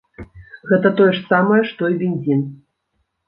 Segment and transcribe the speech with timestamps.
[0.69, 2.41] Гэта тое ж самае, што і бензін.